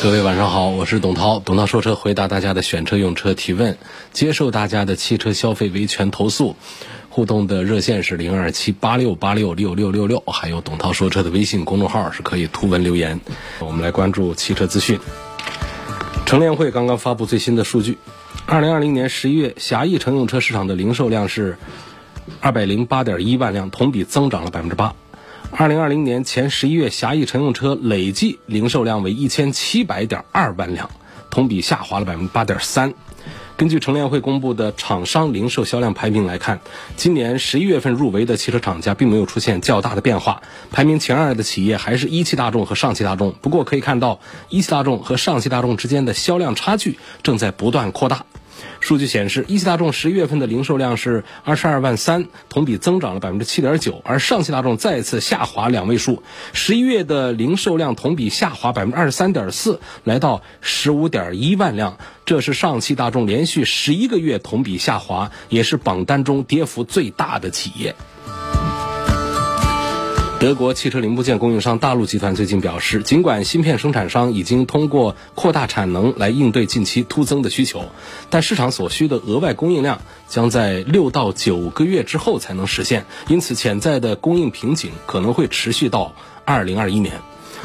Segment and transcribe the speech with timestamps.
[0.00, 3.76] 各位晚上好，我是董涛，董涛说车回答大家的选车用车提问，
[4.12, 6.54] 接受大家的汽车消费维权投诉，
[7.10, 13.20] 互动的热线是零二七八六八六六六六六，还有董涛说车的微信公众号是可以图文留言。
[13.58, 15.00] 我们来关注汽车资讯。
[16.26, 17.98] 乘联会刚刚发布最新的数据，
[18.46, 21.58] 二零二零年十一月狭义乘用车市场的零售量是
[22.40, 24.94] 二百零八点一万辆，同比增长了百分之八。
[25.50, 30.90] 二零二零年前十一月，狭义乘用车累计零售量为一千七百点二万辆，
[31.30, 32.92] 同比下滑了百分之八点三。
[33.56, 36.60] 根据乘联会公布的厂商零售销量排名来看，
[36.96, 43.34] 今年十一月份入围的汽车厂家并没有出现较大的变化，排名前二的企业还是一汽大众和上汽大众。
[43.40, 48.26] 不过可以看到，一汽大众和上汽大众之间的销量差距正在不断扩大。
[48.80, 67.94] 数据显示，一汽大众十一月份的零售量是二十二万三，同比增长了百分之七点九，而上汽大众再次下滑两位数，十一月的零售量同比下滑百分之二十三点四，来到十五点一万辆，这是上汽大众连续十一个月同比下滑，也是榜单中跌幅最大的企业。
[70.40, 77.86] 德国汽车零部件供应商大陆集团最近表示，尽管芯片生产商已经通过扩大产能来应对近期突增的需求，
[78.30, 87.14] 但市场所需的额外供应量将在六到九个月之后才能实现，因此潜在的供应瓶颈可能会持续到二零二一年。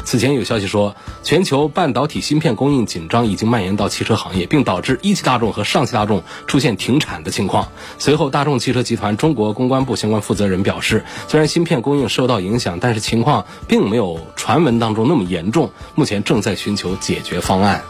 [0.04, 7.68] 此前有消息说，全球半导体芯片供应紧张已经蔓延到汽车行业，并导致一汽大众和上汽大众出现停产的情况。
[7.98, 17.82] 随后，大众汽车集团中国公关部相关负责人表示，虽然芯片供应受到影响，但是情况并没有传闻当中那么严重，目前正在寻求解决方案。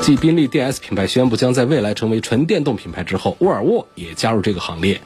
[0.00, 5.00] 继宾利 DS 品牌宣布将在未来成为纯电动品牌之后，沃尔沃也加入这个行列。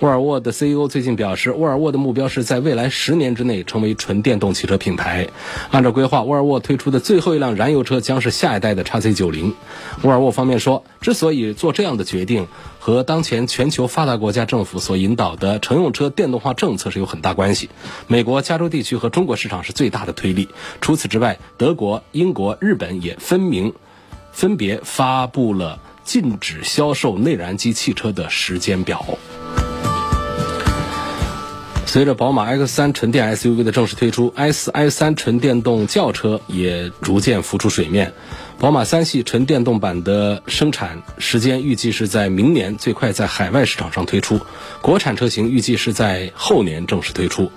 [0.00, 5.28] 沃尔沃的 CEO 最近表示，沃尔沃的目标是在未来十年之内成为纯电动汽车品牌。
[5.70, 9.54] 按照规划，沃尔沃推出的最后一辆燃油车将是下一代的 x C90。
[10.02, 12.46] 沃尔沃方面说，之所以做这样的决定，
[12.78, 17.70] 和当前全球发达国家政府所引导的乘用车电动化政策是有很大关系。
[18.06, 20.50] 美国加州地区和中国市场是最大的推力。
[20.82, 23.72] 除此之外，德国、英国、日本也分明
[24.30, 29.02] 分别发布了禁止销售内燃机汽车的时间表。
[31.88, 38.12] 随着宝马 X3 纯电 SUV 的正式推出，S i3 纯电动轿车也逐渐浮出水面。
[38.58, 44.38] 宝马三系纯电动版的生产时间预计是在明年，最快在海外市场上推出；
[44.82, 47.50] 国产车型预计是在后年正式推出。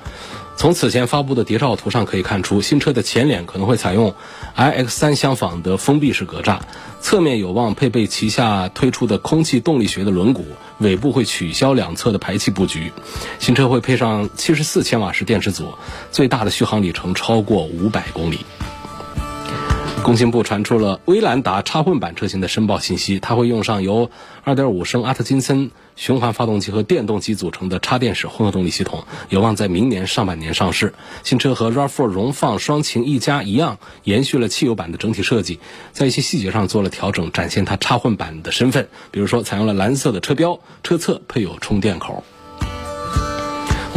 [0.59, 4.13] 从此前发布的谍照图上可以看出，新车的前脸可能会采用
[4.57, 6.59] iX3 相仿的封闭式格栅，
[6.99, 10.43] 侧面有望配备旗下推出的空气动力学的轮毂，
[10.79, 12.91] 尾部会取消两侧的排气布局。
[13.39, 15.75] 新车会配上七十四千瓦时电池组，
[16.11, 18.39] 最大的续航里程超过五百公里。
[20.09, 24.09] 工信部传出了威兰达插混版车型的申报信息，它会用上由
[24.43, 30.95] 2.5升阿特金森循环发动机和电动机组成的插电式混合动力系统，有望在明年上半年上市。
[31.23, 35.59] 新车和 RAV4 荣放双擎一加一样，延续了汽油版的整体设计，
[35.91, 38.89] 在一些细节上做了调整，展现它插混版的身份。
[39.11, 42.23] 比如说，采用了蓝色的车标，车侧配有充电口。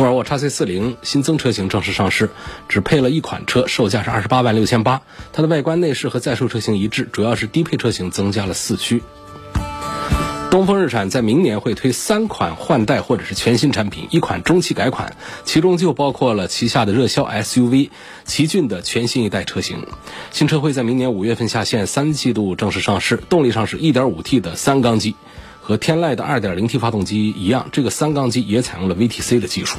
[0.03, 2.29] 沃尔沃 x C40 新增车型正式上市，
[2.69, 5.01] 只配了一款车，售价是二十八万六千八。
[5.33, 9.01] 它的外观内饰和在售车型一致，主要是低配车型增加了四驱。
[10.51, 17.91] 东风日产在明年会推三款换代或者是全新产品，一款中期改款，其中就包括了旗下的热销 SUV
[18.25, 19.87] 奇骏的全新一代车型。
[20.33, 25.15] 新车会在明年五月份下线，三季度正式上市，动力上是一点五 T 的三缸机。
[25.62, 29.79] 和天籁的 2.0T 发动机一样，这个三缸机也采用了 VTC 的技术。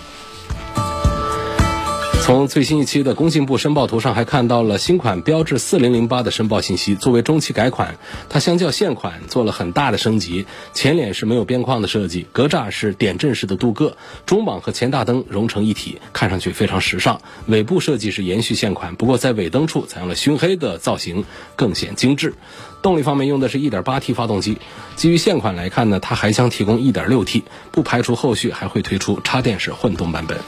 [2.23, 6.95] 从最新一期的工信部申报图上还看到了新款标致4008的申报信息。
[6.95, 7.97] 作为中期改款，
[8.29, 10.45] 它相较现款做了很大的升级。
[10.71, 17.19] 前脸是没有边框的设计，格栅是点阵式的镀铬，中网和前大灯融成一体，看上去非常时尚。
[17.47, 21.25] 尾部设计是延续现款，不过在尾灯处采用了熏黑的造型，
[21.57, 22.35] 更显精致。
[22.81, 24.59] 动力方面用的是一点八 T 发动机。
[24.95, 27.43] 基于现款来看呢，它还将提供一点六 T，
[27.73, 30.39] 不排除后续还会推出插电式混动版本。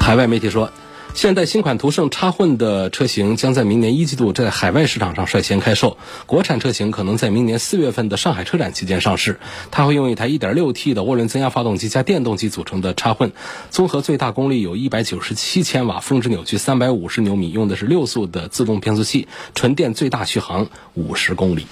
[0.00, 0.72] 海外媒体说，
[1.14, 9.38] 现代新款途胜插混的车型将在明年一季度在海外市场上率先开售，国产车型可能在明年四月份的上海车展期间上市。
[9.70, 13.30] 它会用一台 1.6T 的涡轮增压发动机加电动机组成的插混，
[13.70, 21.66] 综合最大功率有197千瓦，峰值扭矩350牛米，用的是六速的自动变速器，纯电最大续航50公里。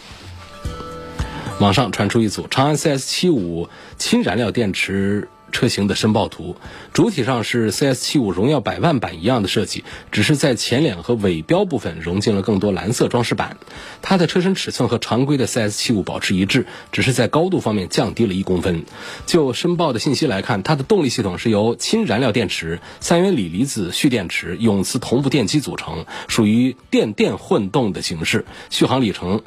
[1.59, 5.29] 网上传出一组长安 CS75 氢燃料电池。
[5.50, 6.56] 车型的申报图，
[6.93, 13.56] 主体上是 CS75 荣耀百万版一样的设计，只是在前脸和尾标部分融进了更多蓝色装饰板。
[14.03, 18.85] 它的车身尺寸和常规的 CS75 保持一致，只是在高度方面降低了一公分。
[19.27, 29.43] 就申报的信息来看，它的动力系统是由氢燃料电池、三元锂离子蓄电池、永磁同步电机组成，属于电电混动的形式，续航里程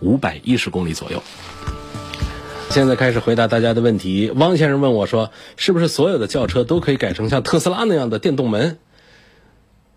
[0.00, 1.22] 五百一十公里左右。
[2.72, 4.32] 现在开始回答大家的问题。
[4.34, 8.78] 汪先生问我说：“是不是所有的轿车都可以改成像特斯拉那样的电动门？”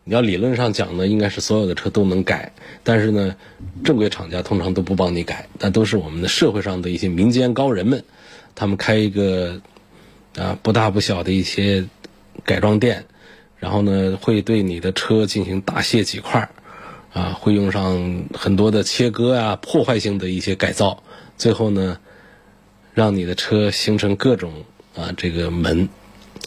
[0.04, 2.51] 你要理论上讲呢，应该是所有的车都能改，
[2.83, 3.38] 但是呢，
[3.86, 8.04] 正规厂家通常都不帮你改，那都是我们的社会上的一些民间高人们，
[8.56, 9.62] 他们开一个
[10.38, 11.86] 啊不大不小的一些
[12.44, 13.06] 改装店，
[13.57, 16.50] 然后呢会对你的车进行大卸几块
[17.13, 21.01] 啊，会用上很多的切割啊，破坏性的一些改造，
[21.38, 22.00] 最后呢。
[22.96, 24.64] 让你的车形成各种
[24.96, 25.90] 啊这个门，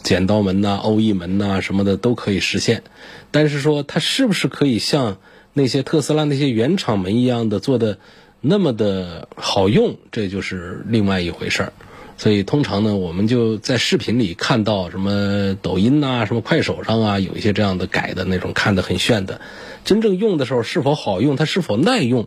[0.03, 2.83] 剪刀门呐、欧翼门呐什么的都可以实现，
[3.31, 5.19] 但是说它是不是可以像
[5.53, 7.99] 那些特斯拉那些原厂门一样的做的
[8.41, 11.73] 那么的好用，这就是另外一回事儿。
[12.17, 19.41] 所以通常呢，我们就在视频里看到什么抖音呐、什么快手上啊，有一些这样的改的那种看的很炫的，
[19.85, 22.27] 真正用的时候是否好用，它是否耐用？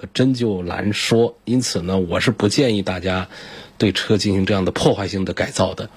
[0.00, 3.28] 可真就难说，因此呢，我是不建议大家
[3.76, 5.90] 对车进行这样的破坏性的改造的。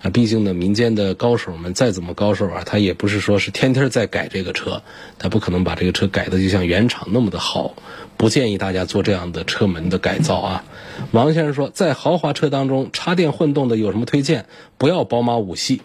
[0.00, 4.82] 啊，毕竟呢，民间的高手们再怎么高手啊，他也不是说是天天在改这个车，
[5.18, 7.74] 他不可能把这个车改的就像原厂那么的好。
[8.16, 10.64] 不建议大家做这样的车门的改造啊。
[11.10, 14.46] 王先生说，在豪华车当中，插电混动的有什么推荐？
[14.78, 15.82] 不要宝马五系。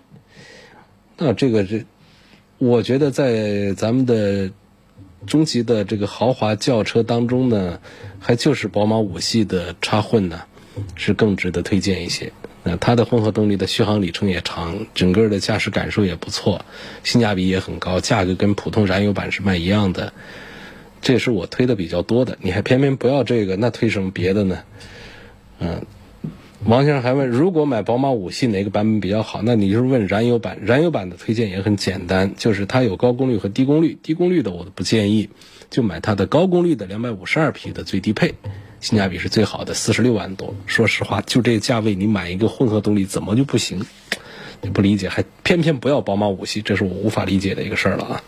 [1.17, 1.83] 那这个这，
[2.57, 4.51] 我觉得在咱们的。
[5.27, 7.79] 中级的这个豪华轿车当中呢，
[8.19, 10.41] 还就是宝马五系的插混呢，
[10.95, 12.31] 是更值得推荐一些。
[12.63, 16.65] 那它的混合动力的续航里程也长，整个的驾驶感受也不错，
[17.03, 20.13] 性价比也很高，价格跟普通燃油版是卖一样的。
[21.01, 22.37] 这也是我推的比较多的。
[22.41, 24.63] 你还偏偏不要这个，那推什么别的呢？
[25.59, 25.85] 嗯。
[26.63, 29.41] 王先生还问，如果买宝马五系哪个版本比较好？
[29.43, 30.57] 那你就是问燃油版。
[30.61, 33.97] 燃油版的推荐也很简单，就是它有高功率和低功率。
[34.01, 35.29] 低功率的我都不建议，
[35.69, 38.33] 就买它的高功率的两百五十二匹的最低配，
[38.79, 40.55] 性价比是最好的，四十六万多。
[40.65, 43.85] 说实话，就这价位，你买一个混合动力怎么就不行？
[44.61, 48.23] 你不理解，还偏偏不要宝马五系，这是我无法理解的一个事儿了啊。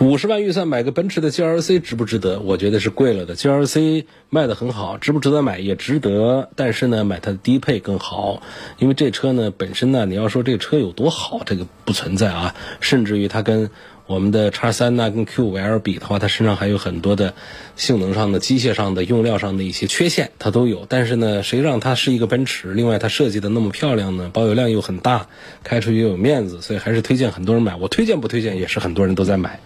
[0.00, 2.38] 五十万预算买个奔驰的 GLC 值不值得？
[2.38, 3.34] 我觉得是贵了的。
[3.34, 6.50] GLC 卖的很好，值不值得买也值得。
[6.54, 8.40] 但是呢，买它的低配更好，
[8.78, 12.54] 因为这车呢本身呢，你要说这车有多好，这个不存在啊。
[12.80, 13.70] 甚至于它跟
[14.08, 17.34] 我们的叉三呢、跟 Q5L 比的话，它身上还有很多的
[17.76, 20.86] 性能上的、机械上的、用料上的一些缺陷，它都有。
[20.88, 22.72] 但是呢，谁让它是一个奔驰？
[22.72, 25.26] 另外，它设计的那么漂亮呢，保有量又很大，
[25.62, 27.76] 开出去又有面子，所以还是推荐很多人买。
[27.76, 29.60] 我推荐不推荐也是很多人都在买。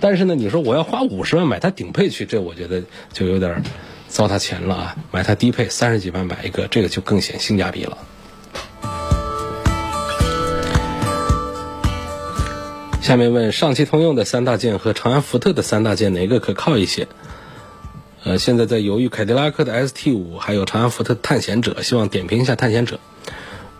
[0.00, 2.82] 但是呢，你说我要花五十万买它顶配去，这我觉得
[3.12, 3.62] 就有点
[4.08, 4.96] 糟蹋钱了啊！
[5.12, 7.96] 买它低配三十几万买一个，这个就更显性价比了。
[13.04, 17.06] 下面问上汽通用的三大件和长安福特的三大件哪个可靠一些？
[18.24, 22.98] 呃，现在在犹豫凯迪拉克的 ST 五，还有长安福特探险者，希望点评一下探险者。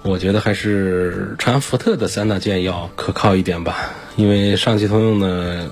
[0.03, 5.71] 我觉得还是长安福特的三大件要可靠一点吧，因为上汽通用的。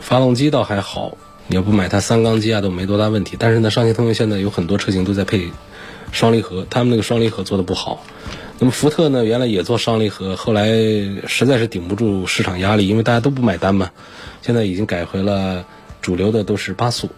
[0.00, 3.36] 发动机倒还好，你要不买它三缸机啊都没多大问题。
[3.38, 5.50] 但是呢，上汽通用现在有很多车型都在配
[6.12, 8.04] 双离合，他们那个双离合做的不好。
[8.58, 10.68] 那么福特呢，原来也做双离合，后来
[11.26, 13.90] 实在是顶不住市场压力，因为大家都不买单嘛。
[14.42, 15.64] 现在已经改回了
[16.00, 17.08] 主流的都是八速，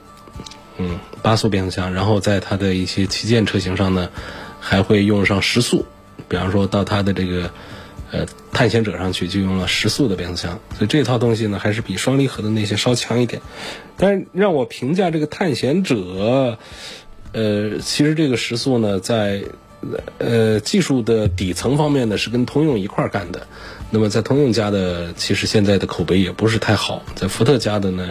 [0.79, 1.93] 嗯，八速变速箱。
[1.93, 4.09] 然后在它的一些旗舰车型上呢，
[4.61, 5.85] 还会用上十速，
[6.29, 7.51] 比方说到它的这个。
[8.13, 8.25] 呃，
[8.57, 13.43] 探险者上去就用了十速的变速箱，所以这套东西呢还是比双离合的那些稍强一点。
[13.99, 16.57] 但是让我评价这个探险者，
[17.33, 19.43] 呃，其实这个时速呢，在
[20.17, 23.47] 呃技术的底层方面呢是跟通用一块干的。
[23.91, 28.09] 那么在通用家的，其实现在的口碑也不是太好，在福特家的呢，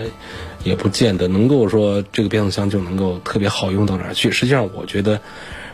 [0.64, 4.30] 也不见得能够说这个变速箱就能够特别好用到哪儿去。
[4.30, 5.20] 实际上，我觉得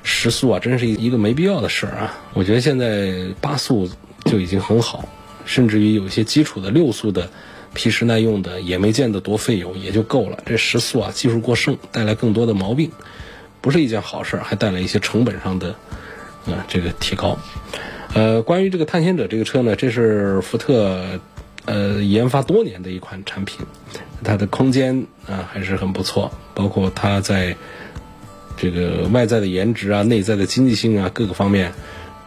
[0.02, 2.18] 时速啊，真是一个没必要的事儿啊。
[2.34, 3.90] 我觉得现在八速。
[4.26, 5.06] 就已经很好，
[5.46, 7.30] 甚至于有一些基础的六速的
[7.74, 10.40] 皮实耐用的也没见得多费油，也就够了。
[10.46, 12.92] 这十速啊，技术过剩，带来更多的毛病，
[13.62, 15.70] 不是一件好事，还带来一些成本上的
[16.46, 17.38] 啊这个提高。
[18.14, 21.20] 呃，关于这个探险者这个车呢，这是福特
[21.66, 23.66] 呃研发多年的一款产品，
[24.24, 27.56] 它的空间啊还是很不错，包括它在
[28.58, 31.74] 这个外在的颜值啊、内在的经济性啊各个方面。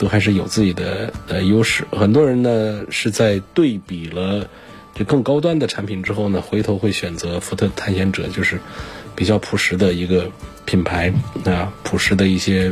[0.05, 1.87] 都还是有自己的呃优势。
[1.91, 4.47] 很多人呢是在对比了
[4.95, 8.61] 这更高端的产品之后呢，回头会选择福特探险者，就是
[9.17, 10.31] 比较朴实的一个
[10.67, 11.11] 品牌
[11.47, 12.71] 啊，朴实的一些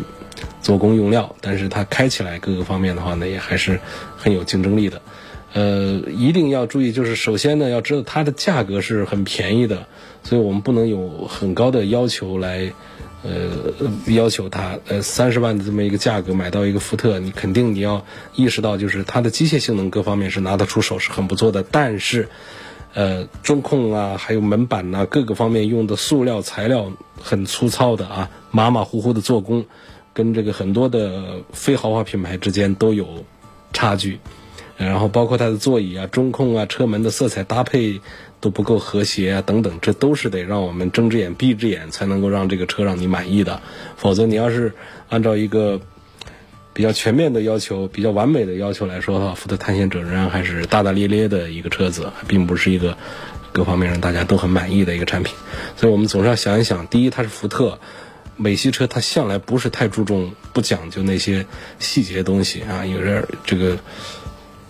[0.60, 3.80] 做工用料，但是它开起来各个方面的话呢，也还是
[4.18, 5.00] 很有竞争力的。
[5.54, 9.86] 呃，一定要注意，就是首先呢，要知道它的价格是很便宜的，
[10.22, 12.74] 所以我们不能有很高的要求来。
[13.24, 13.50] 呃，
[14.12, 21.62] 要求它呃三十万的这么一个价格买到一个福特，你肯定你要意识到，就是它的机械性能各方面是拿得出手，是很不错的。
[21.62, 22.28] 但是，
[22.94, 29.64] 呃，中控啊，还有门板呐，各个方面用的塑料材料很粗糙的啊，马马虎虎的做工，
[30.12, 33.24] 跟这个很多的非豪华品牌之间都有
[33.72, 34.18] 差距。
[34.76, 38.00] 然后包括它的座椅啊、中控啊、车门的色彩搭配。
[38.42, 43.62] 都不够和谐啊，等等，这都是得让我们睁只眼闭只眼才能够让这个车让你满意的。
[43.96, 44.72] 否则，你要是
[45.08, 45.80] 按照一个
[46.74, 52.98] 比较全面的要求、比较完美的要求来说的话，福特探险者仍然还是大大咧咧的一个车子，并不是一个
[53.52, 55.32] 各方面让大家都很满意的一个产品。
[55.76, 57.78] 所以我们总是要想一想：第一，它是福特，
[58.36, 61.46] 美系车它向来不是太注重、不讲究那些
[61.78, 63.78] 细节的东西啊，有点这个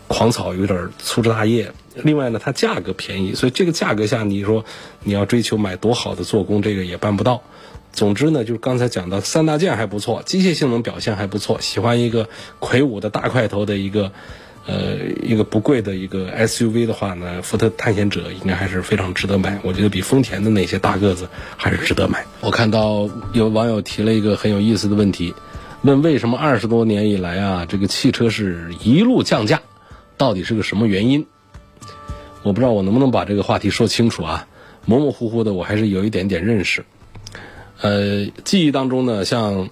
[0.09, 1.73] 狂草，有点粗枝大叶。
[1.95, 4.65] 另外呢，它价格便宜，所以这个价格下，你说
[5.03, 7.43] 你要追求买多好的做工，这个也办不到。
[7.93, 11.61] 总之呢，就是刚才讲的三大件还不错，机械性能表现还不错。
[11.61, 14.13] 喜欢一个魁梧的大块头的一个，
[14.67, 19.61] 呃，一个不贵的一个 SUV 的话呢，福特探险者应该还是非常值得买。
[19.63, 22.25] 我觉得比丰田的那些大个子还是值得买。
[22.41, 25.35] 我看到有网友提了一个很有意思的问题，
[25.83, 29.61] 问为什么二十多年以来啊，这个汽车是一路降价，
[30.17, 31.27] 到底是个什么原因？
[32.43, 34.49] 我不知道我能不能把这个话题说清楚啊，
[34.85, 36.85] 模模糊糊的，我还是有一点点认识。
[37.81, 39.71] 呃，记忆当中呢，像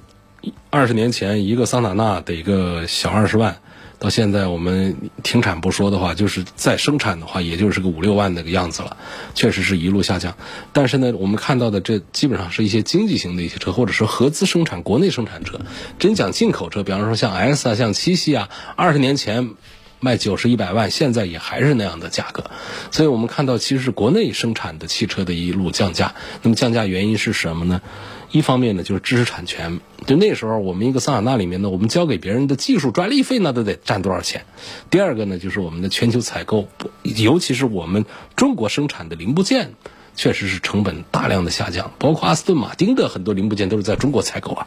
[0.70, 3.56] 二十年前一个桑塔纳得个小二十万，
[3.98, 8.96] 到现在我们停产不说的话，就是再生产的话，也就是个五六万那个样子了，
[9.34, 10.36] 确实是一路下降。
[10.72, 15.60] 但是呢，我们看到的这基本上是一些经济型的一些车，或者是合资生产、国内生产车。
[15.98, 19.50] 真讲进口车，比方说像 S 啊、像七系啊，二十年前。
[20.00, 22.50] 卖九十一百万，现在也还是那样的价格，
[22.90, 26.14] 所以我们看到其实是国内生产的汽车的一路降价。
[26.42, 27.80] 那么降价原因是什么呢？
[28.33, 34.45] 一方面呢就是知识产权，就那时候我们一个桑塔纳里面呢，我们交给别人的技术专利费那都得占多少钱。
[34.88, 36.69] 第二个呢就是我们的全球采购，
[37.02, 39.75] 尤其是我们中国生产的零部件，
[40.17, 44.67] 确实是成本大量的下降，包括阿斯顿马丁的很多零部件都是在中国采购啊。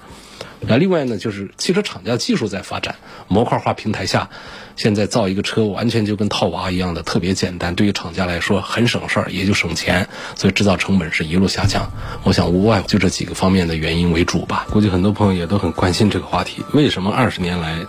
[0.65, 2.95] 那另外呢，就是汽车厂家技术在发展，
[3.27, 4.29] 模块化平台下，
[4.77, 7.75] 现在造一个车完全就跟套娃一样的，特别简单。
[7.75, 11.91] 对于厂家来说很省事儿，也就省钱，所以制造成本是一路下降。
[12.23, 14.65] 我想无外乎就这几个方面的原因为主吧。
[14.69, 17.79] 估计很多朋友也都很关心这个话题：为什么二十年来，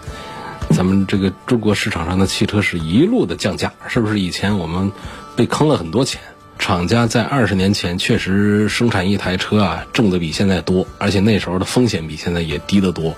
[0.70, 3.72] 咱们这个中国市场上的汽车是一路的降价？
[3.86, 4.90] 是不是以前我们
[5.36, 6.20] 被坑了很多钱？
[6.58, 13.14] 厂家在二十年前确实生产一台车啊，挣的比现在多，而且那时候的风险比现在也低得多。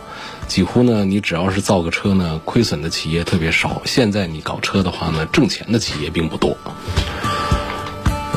[0.48, 3.82] 几乎呢，你只要是造个车呢，亏损的企业特别少。
[3.84, 6.56] 现在你搞车的话呢，挣钱的企业并不多。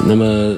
[0.05, 0.55] 那么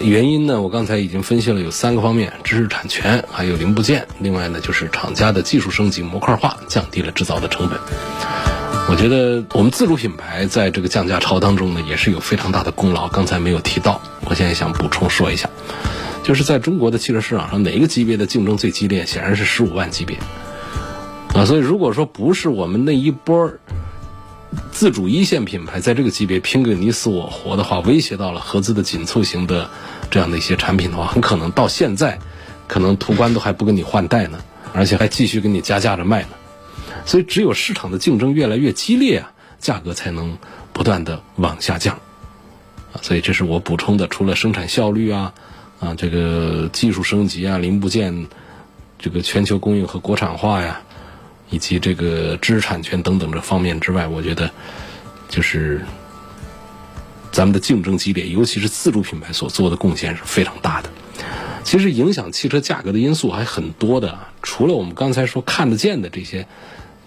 [0.00, 4.06] 原因呢，我刚才已经分析了有三个方面：知识产权，还有零部件。
[4.18, 8.53] 另外呢，就是厂家的技术升级、模块化，降低了制造的成本。
[8.86, 13.08] 我觉得我们自主品牌在这个降价潮当中呢，也是有非常大的功劳。
[13.08, 15.48] 刚才没有提到，我现在想补充说一下，
[16.22, 19.04] 就是在中国的汽车市场上，哪一个级别的竞争最激烈？
[19.04, 20.16] 显然是十五万级别
[21.34, 21.44] 啊。
[21.44, 23.52] 所以如果说不是我们那一波
[24.70, 29.68] 自主一线品牌在这个级别拼个你死我活的话，威胁到了合资的紧凑型的
[30.10, 32.18] 这样的一些产品的话，很可能到现在，
[32.68, 34.38] 可能途观都还不跟你换代呢，
[34.72, 36.28] 而且还继续跟你加价着卖呢。
[37.06, 40.38] 所以，只有市场的竞争越来越激烈啊，价格才能
[40.72, 41.96] 不断的往下降
[42.92, 43.00] 啊。
[43.02, 44.08] 所以，这是我补充的。
[44.08, 45.34] 除了生产效率啊，
[45.80, 48.26] 啊，这个技术升级啊，零部件
[48.98, 50.80] 这个全球供应和国产化呀，
[51.50, 54.50] 以及这个知识产权等等这方面之外，我觉得
[55.28, 55.84] 就是
[57.30, 60.88] 咱们的竞争激烈，尤其是自主品牌所做的贡献是非常大的。
[61.64, 66.48] 其实，影响汽车价格的因素还很多的，除了我们刚才说看得见的这些。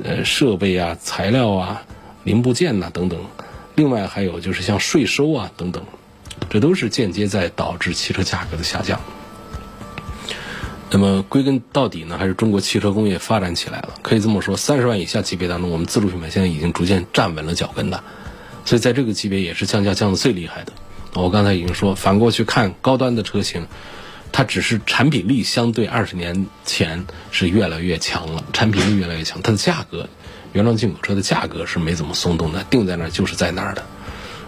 [0.04, 1.84] 呃，设备啊、材料啊、
[2.24, 3.20] 零部件呐等等，
[3.76, 5.84] 另外还有就是像税收啊等等，
[6.50, 9.00] 这都是间接在导致汽车价格的下降。
[10.90, 13.96] 那么归根到底呢，还是中国汽车工业发展起来了。
[14.04, 18.04] 可以这么说，三十万以下级别当中，我们自主品牌现在已经逐渐站稳了脚跟的，
[18.64, 20.72] 所以在这个级别也是降价降的最厉害的。
[21.14, 23.68] 我刚才已经说，反过去看高端的车型，
[24.38, 30.08] 它只是产品力相对二十年前是越来越强了，产品力越来越强，它的价格，
[30.54, 33.82] 原装进口车的价格是没怎么松动的，定在那儿就是在那儿的。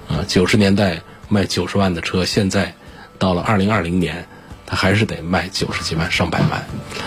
[0.07, 2.75] 啊，九十年代卖九十万的车，现在
[3.17, 4.27] 到了二零二零年。
[4.67, 6.63] 它还是得卖九十几万上百万，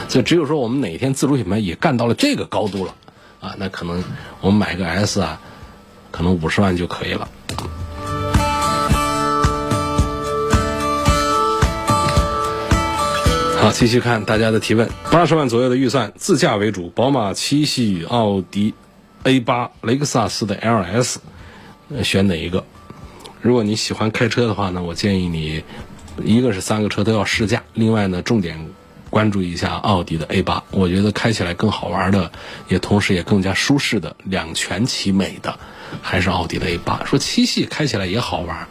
[0.09, 2.97] 所以只有说我们哪天自主品牌也干到了这个高度了，
[3.41, 4.03] 啊，那可能
[4.41, 5.41] 我们买个 S 啊，
[6.11, 7.29] 可能五十万就可以了。
[13.62, 18.75] 好，继续看大家的提问：八十万左右的预算，自驾为主，宝马七系、奥迪
[19.23, 21.19] A 八、雷克萨斯的 LS，
[22.02, 22.64] 选哪一个？
[23.40, 25.62] 如果你喜欢开车的话呢，我建议你。
[26.25, 28.69] 一个是三个车都要试驾，另外呢，重点
[29.11, 32.33] 关注一下奥迪的 A 八，我觉得开起来更好玩的，
[32.69, 35.59] 也同时也更加舒适的，两全其美的，
[36.02, 37.02] 还是奥迪的 A 八。
[37.07, 38.66] 说七系开起来也好玩，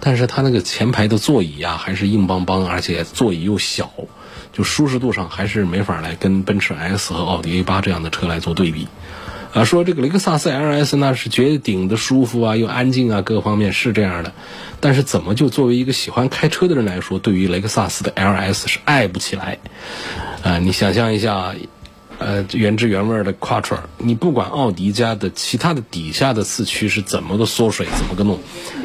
[0.00, 3.90] 但是它那个前排的座椅啊，还是硬邦邦，而且座椅又小，
[4.52, 8.88] 就舒适度上还是没法来跟奔驰 S 和奥迪 A 八这样的车来做对比。
[9.52, 14.32] 啊，说这个雷克萨斯 LS 那是绝顶的舒服啊，又安静啊，各方面是这样的。
[14.78, 19.58] 但是怎么就作为一个喜欢开车的人来说，对于雷克萨斯的 LS 是爱不起来？
[20.44, 21.52] 啊，你想象一下，
[22.20, 28.38] 呃，原汁原味的 Quattro，你不管奥迪家的其他的底下的四驱是怎么个缩水，怎么个弄，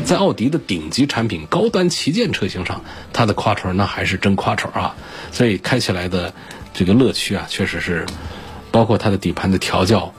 [0.06, 4.96] 在奥迪的顶级产品、高端旗舰车型上，它的 Quattro 那还是真 Quattro 啊。
[5.34, 6.34] 所以开起来的
[6.74, 8.06] 这个乐趣啊，确实是，
[8.72, 10.13] 包括它的底盘的调教。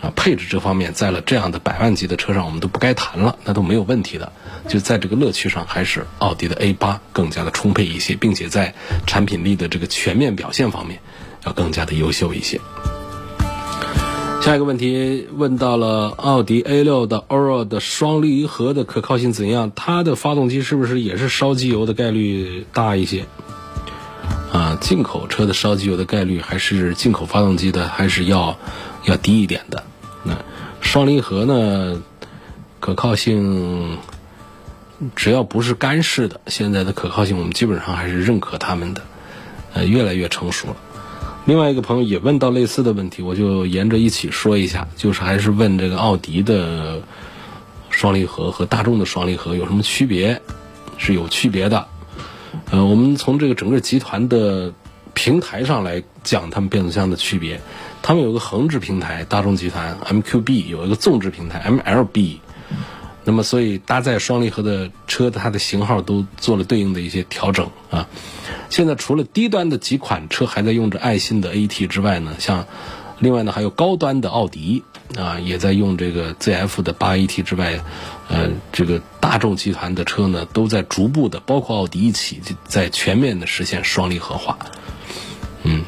[0.00, 4.32] 啊，配置这方面，在了这样的百万级的车上，我们都不该谈了，那都没有问题的。
[4.68, 8.72] 就在这个乐趣上，还是奥迪的 A 八更加的充沛一些，并且在
[9.08, 11.00] 产品力的这个全面表现方面，
[11.48, 12.60] 要更加的优秀一些。
[14.40, 19.72] 下一个问题问到了奥迪 A 六的 Oro 的双离合的可靠性怎样？
[19.74, 23.26] 它的发动机是不是也是烧机油的概率大一些？
[24.52, 28.56] 啊，进口车的烧机油的概率还是进口发动机的还是要？
[29.04, 29.84] 要低一点的，
[30.24, 30.36] 那
[30.82, 32.02] 双离合呢？
[32.80, 33.96] 可靠性
[35.14, 39.02] 只要不是干式的，现在的可靠性我们基本上还是认可他们的，
[39.72, 40.76] 呃，越来越成熟了。
[41.44, 47.00] 另外一个朋友也问到类似的问题，我就沿着一起说一下，就是还是问这个奥迪的
[47.90, 50.40] 双离合和大众的双离合有什么区别？
[50.98, 51.86] 是有区别的。
[52.70, 54.72] 呃，我们从这个整个集团的
[55.14, 57.60] 平台上来讲，他们变速箱的区别。
[58.02, 62.38] 他们有个横置平台，大众集团 MQB 有一个纵置平台 MLB，
[63.28, 68.08] 那么所以搭载双离合的车，它的型号都做了对应的一些调整啊。
[68.70, 72.66] 现在除了低端的几款车还在用着爱信的 AT 之外呢，像
[73.18, 74.82] 另外呢还有高端的奥迪
[75.14, 77.78] 啊也在用这个 ZF 的八 AT 之外，
[78.30, 84.58] 呃，这个大众集团的车呢都在逐步的，包括奥迪一起在全面的实现双离合化，
[85.64, 85.84] 嗯。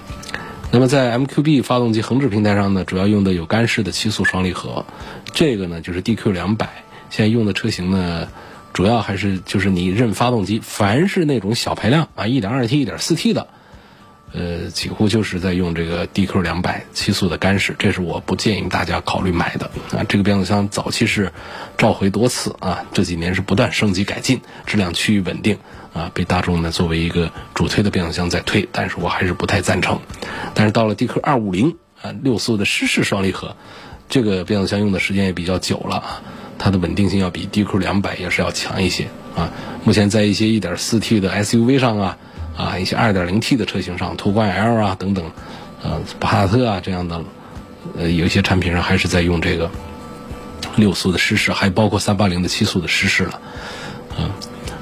[0.72, 4.84] 那么在 MQB 发动机横置平台上呢，主要用的有干式的七速双离合，
[5.32, 6.84] 这个呢就是 DQ 两百。
[7.10, 8.28] 现在用的车型呢，
[8.72, 13.48] 主要还是就是你认发动机，凡是那种小排量啊，1.2T、1.4T 的，
[14.32, 17.74] 呃，几乎就是在用这个 DQ 两百七速的干式。
[17.78, 20.04] 这是我不建议大家考虑买的啊。
[20.08, 21.32] 这个变速箱早期是
[21.76, 25.58] 召回多次啊，这几年是不断升级改进，质量趋于稳定。
[25.92, 29.98] 啊，被大众呢作为一个主推的变速箱在推，但是我还是不太赞成。
[30.54, 33.56] 但是到了 DQ 二五零啊，六速的湿式双离合，
[34.08, 36.22] 这个变速箱用的时间也比较久了啊，
[36.62, 39.50] 它的稳定性要比 DQ 两百也是要强一些啊。
[39.82, 42.18] 目前在一些一点四 T 的 SUV 上啊，
[42.54, 45.24] 啊一些二点零 T 的车型上，途观 L 啊等等，
[45.82, 47.24] 呃帕萨特啊这样的，
[47.96, 49.70] 呃有一些产品上还是在用这个
[50.76, 53.40] 六速的湿式，还包括三八零的七速的湿式了，
[54.18, 54.30] 嗯。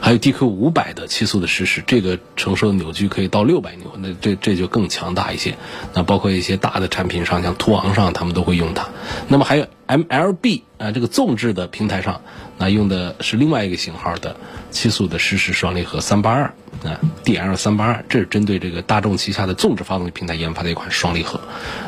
[0.01, 5.57] 还有 DQ 五百的七速的湿式，这个承受的扭矩可以到六百牛，那这这就更强大一些。
[5.95, 8.89] 那包括一些大的产品上，像途昂上，他们都会用它。
[9.29, 12.23] 那么还有 MLB 啊，这个纵置的平台上，
[12.59, 14.37] 那用的是另外一个型号的
[14.71, 21.41] 七速的湿式双离合三八二啊，DL 三八二，这是针对这个大众旗下的纵置发动机平台研发的一款双离合。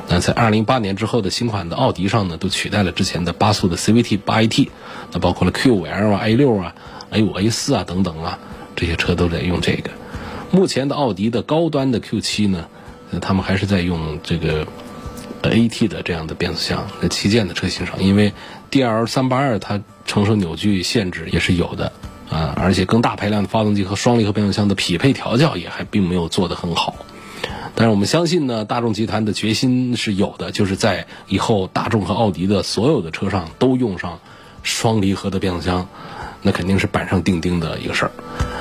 [0.08, 4.68] 那在二零零八年之后的新款的奥迪上呢，都取代了之前的八速的 CVT 八 AT，
[5.12, 6.74] 那包括了 Q 五 L 啊、A 六啊。
[7.10, 8.38] A 五、A 四啊等等啊，
[8.76, 9.90] 这些车都在用这个。
[10.50, 12.66] 目前的奥迪的高端的 Q 七呢，
[13.20, 14.66] 他们还是在用这个
[15.42, 18.32] AT 的这样的变速箱，在旗舰的车型上，因为
[18.70, 21.92] DL 三八二它承受扭矩限制也是有的
[22.28, 26.94] 啊，而且更大排量的发动机和双离合变速箱的匹配调教也还并没有做得很好。
[27.74, 34.18] 但是我们相信呢，大众集团的决心是有的，就是在以后大众和奥迪的所有的车上都用上
[34.62, 35.88] 双离合的变速箱，
[36.42, 38.10] 那肯定是板上钉钉的一个事儿。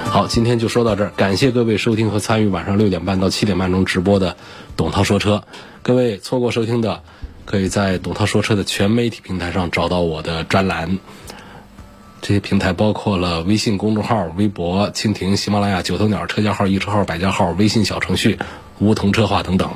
[0.06, 4.36] 好，今天就说到这儿，感谢各位收听和参与晚上六点半到七点半钟直播的
[4.76, 5.44] 董涛说车。
[5.82, 7.04] 各位错过收听的，
[7.46, 10.98] 可以在董涛说车的全媒体平台上找到我的专栏。
[12.22, 18.38] 这些平台包括了微信公众号、微博、蜻蜓、喜马拉雅、九头鸟车架号、易车号、百家号、微信小程序、
[18.80, 19.70] 梧桐车话等等。